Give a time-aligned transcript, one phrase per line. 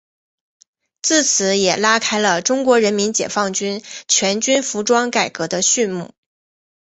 [1.03, 6.09] 自此也拉开了中国人民解放军全军服装改革的序幕。